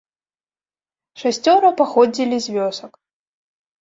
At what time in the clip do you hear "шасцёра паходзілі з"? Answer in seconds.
1.23-2.59